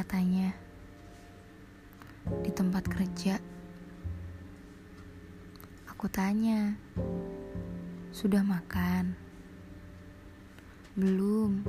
katanya 0.00 0.56
di 2.40 2.48
tempat 2.48 2.88
kerja. 2.88 3.36
Aku 5.92 6.08
tanya, 6.08 6.72
"Sudah 8.08 8.40
makan?" 8.40 9.12
"Belum." 10.96 11.60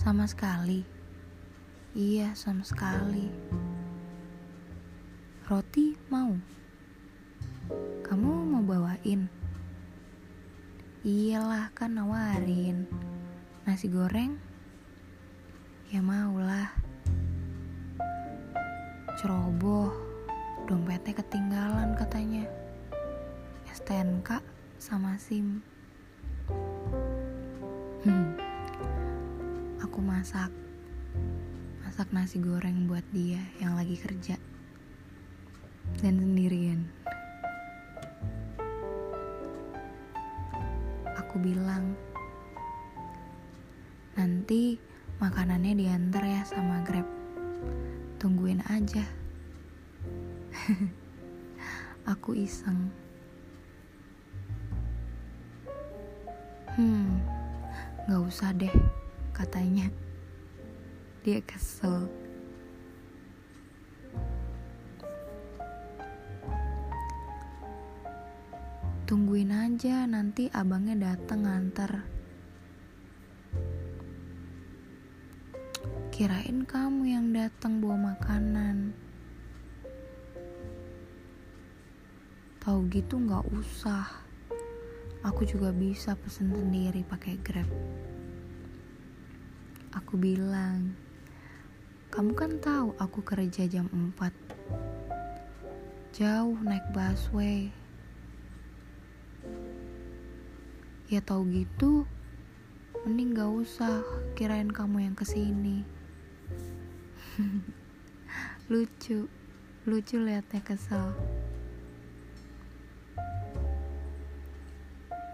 "Sama 0.00 0.24
sekali." 0.24 0.80
"Iya, 1.92 2.32
sama 2.32 2.64
sekali." 2.64 3.28
"Roti 5.52 5.92
mau?" 6.08 6.40
"Kamu 8.00 8.32
mau 8.48 8.64
bawain?" 8.64 9.28
"Iyalah, 11.04 11.68
kan 11.76 12.00
nawarin." 12.00 12.88
"Nasi 13.68 13.92
goreng?" 13.92 14.45
"Ya 15.90 16.02
maulah." 16.02 16.70
Ceroboh, 19.16 19.94
dompetnya 20.68 21.16
ketinggalan 21.16 21.96
katanya. 21.96 22.44
STNK 23.72 24.40
sama 24.76 25.16
SIM. 25.20 25.62
Hmm. 28.04 28.36
Aku 29.80 29.98
masak. 30.04 30.52
Masak 31.84 32.12
nasi 32.12 32.42
goreng 32.42 32.88
buat 32.88 33.04
dia 33.14 33.40
yang 33.62 33.76
lagi 33.76 33.96
kerja. 33.96 34.36
Dan 36.02 36.20
sendirian. 36.20 36.55
Makanannya 45.16 45.72
diantar 45.76 46.24
ya 46.24 46.42
sama 46.44 46.84
Grab 46.84 47.06
tungguin 48.16 48.64
aja. 48.66 49.04
Aku 52.12 52.34
iseng. 52.34 52.90
Hmm, 56.76 57.22
gak 58.04 58.20
usah 58.20 58.50
deh, 58.52 58.72
katanya. 59.32 59.88
Dia 61.24 61.40
kesel. 61.46 62.10
Tungguin 69.06 69.54
aja, 69.54 70.02
nanti 70.10 70.50
abangnya 70.50 71.14
dateng 71.14 71.46
nganter. 71.46 72.15
Kirain 76.16 76.64
kamu 76.64 77.12
yang 77.12 77.28
datang 77.28 77.76
bawa 77.76 78.16
makanan. 78.16 78.96
Tahu 82.56 82.88
gitu 82.88 83.20
nggak 83.20 83.44
usah. 83.52 84.24
Aku 85.20 85.44
juga 85.44 85.76
bisa 85.76 86.16
pesen 86.16 86.56
sendiri 86.56 87.04
pakai 87.04 87.36
Grab. 87.44 87.68
Aku 89.92 90.16
bilang, 90.16 90.96
kamu 92.08 92.32
kan 92.32 92.64
tahu 92.64 92.96
aku 92.96 93.20
kerja 93.20 93.68
jam 93.68 93.84
4. 93.92 96.16
Jauh 96.16 96.56
naik 96.64 96.96
busway. 96.96 97.68
Ya 101.12 101.20
tahu 101.20 101.44
gitu, 101.52 102.08
mending 103.04 103.36
gak 103.36 103.52
usah 103.52 104.00
kirain 104.32 104.72
kamu 104.72 105.12
yang 105.12 105.12
ke 105.12 105.28
sini. 105.28 105.95
lucu. 108.70 109.30
Lucu 109.86 110.16
liatnya 110.18 110.60
kesel. 110.66 111.14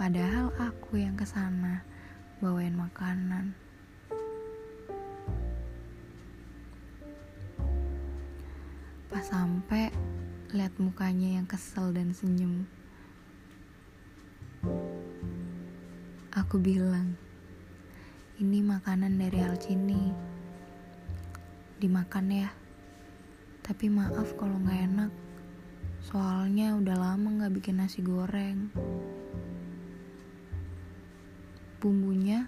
Padahal 0.00 0.50
aku 0.58 0.98
yang 0.98 1.14
ke 1.14 1.28
sana 1.28 1.84
bawain 2.42 2.74
makanan. 2.74 3.54
Pas 9.10 9.26
sampai 9.26 9.92
lihat 10.50 10.74
mukanya 10.82 11.38
yang 11.38 11.46
kesel 11.46 11.94
dan 11.94 12.10
senyum 12.10 12.66
aku 16.50 16.58
bilang 16.58 17.14
ini 18.42 18.58
makanan 18.58 19.22
dari 19.22 19.38
Alcini 19.38 20.29
dimakan 21.80 22.26
ya. 22.28 22.52
Tapi 23.64 23.88
maaf 23.88 24.36
kalau 24.36 24.60
nggak 24.60 24.80
enak. 24.92 25.12
Soalnya 26.04 26.76
udah 26.76 26.96
lama 27.00 27.28
nggak 27.40 27.56
bikin 27.56 27.80
nasi 27.80 28.04
goreng. 28.04 28.68
Bumbunya 31.80 32.44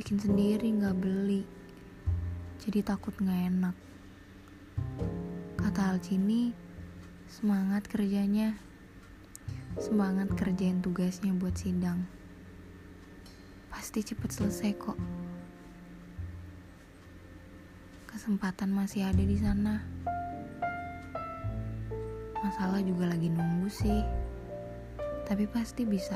bikin 0.00 0.16
sendiri 0.16 0.64
nggak 0.72 0.96
beli. 0.96 1.44
Jadi 2.64 2.80
takut 2.80 3.12
nggak 3.20 3.42
enak. 3.52 3.76
Kata 5.60 5.92
Alcini, 5.92 6.56
semangat 7.28 7.84
kerjanya. 7.84 8.56
Semangat 9.76 10.32
kerjain 10.32 10.80
tugasnya 10.80 11.36
buat 11.36 11.60
sidang. 11.60 12.08
Pasti 13.68 14.00
cepet 14.00 14.30
selesai 14.32 14.70
kok 14.80 14.98
kesempatan 18.14 18.70
masih 18.70 19.02
ada 19.02 19.18
di 19.18 19.34
sana. 19.34 19.82
Masalah 22.38 22.78
juga 22.78 23.10
lagi 23.10 23.26
nunggu 23.26 23.66
sih, 23.66 24.06
tapi 25.26 25.50
pasti 25.50 25.82
bisa. 25.82 26.14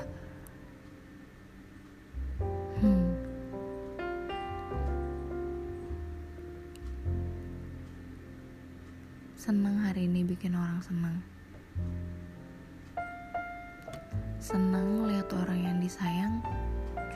Hmm. 2.79 3.19
Senang 9.35 9.83
hari 9.83 10.07
ini 10.07 10.23
bikin 10.23 10.55
orang 10.55 10.79
senang. 10.79 11.19
Senang 14.39 15.11
lihat 15.11 15.27
orang 15.35 15.67
yang 15.67 15.77
disayang 15.83 16.39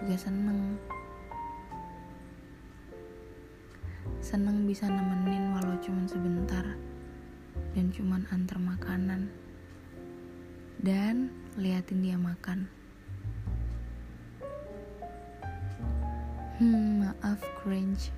juga 0.03 0.19
senang. 0.19 0.75
Seneng 4.23 4.71
bisa 4.71 4.87
nemenin 4.87 5.51
walau 5.51 5.75
cuma 5.83 6.07
sebentar 6.07 6.63
dan 7.75 7.91
cuman 7.91 8.23
antar 8.31 8.55
makanan 8.63 9.27
dan 10.79 11.27
liatin 11.59 12.07
dia 12.07 12.15
makan. 12.15 12.71
Hmm, 16.63 17.03
maaf 17.03 17.43
cringe. 17.59 18.15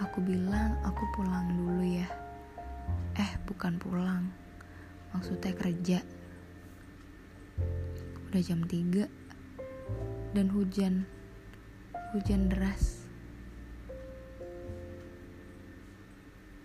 Aku 0.00 0.24
bilang 0.24 0.80
aku 0.80 1.04
pulang 1.12 1.52
dulu 1.52 1.84
ya. 1.84 2.08
Eh, 3.20 3.32
bukan 3.44 3.76
pulang. 3.76 4.32
Maksudnya 5.12 5.52
kerja. 5.52 6.00
Udah 8.32 8.40
jam 8.40 8.64
3 8.64 9.21
dan 10.32 10.48
hujan, 10.48 11.04
hujan 12.16 12.48
deras. 12.48 13.04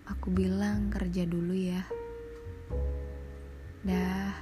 Aku 0.08 0.32
bilang 0.32 0.88
kerja 0.88 1.28
dulu 1.28 1.52
ya. 1.52 1.84
Dah. 3.84 4.36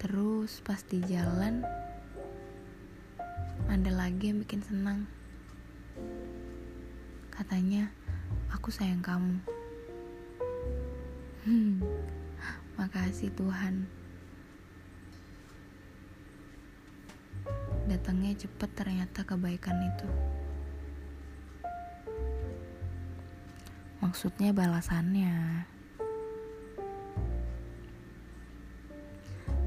Terus 0.00 0.64
pas 0.64 0.80
di 0.88 1.04
jalan 1.04 1.60
ada 3.68 3.90
lagi 3.92 4.32
yang 4.32 4.40
bikin 4.42 4.64
senang. 4.64 5.04
Katanya, 7.30 7.92
aku 8.52 8.68
sayang 8.68 9.00
kamu. 9.00 9.40
Hmm. 11.48 11.80
Makasih 12.80 13.28
Tuhan. 13.36 13.84
Datangnya 17.84 18.32
cepet 18.40 18.70
ternyata 18.72 19.20
kebaikan 19.20 19.76
itu. 19.84 20.08
Maksudnya 24.00 24.56
balasannya. 24.56 25.68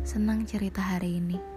Senang 0.01 0.50
cerita 0.50 0.81
hari 0.81 1.21
ini. 1.21 1.52